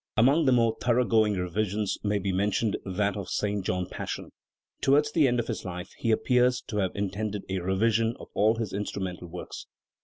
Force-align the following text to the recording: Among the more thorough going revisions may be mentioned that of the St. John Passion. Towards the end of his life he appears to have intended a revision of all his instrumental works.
Among 0.17 0.45
the 0.45 0.51
more 0.51 0.75
thorough 0.81 1.05
going 1.05 1.35
revisions 1.35 1.99
may 2.03 2.17
be 2.17 2.31
mentioned 2.31 2.75
that 2.85 3.15
of 3.15 3.25
the 3.25 3.29
St. 3.33 3.63
John 3.63 3.85
Passion. 3.85 4.31
Towards 4.81 5.11
the 5.11 5.27
end 5.27 5.39
of 5.39 5.45
his 5.45 5.63
life 5.63 5.91
he 5.95 6.09
appears 6.09 6.59
to 6.69 6.77
have 6.77 6.95
intended 6.95 7.43
a 7.49 7.59
revision 7.59 8.15
of 8.19 8.29
all 8.33 8.55
his 8.55 8.73
instrumental 8.73 9.27
works. 9.27 9.67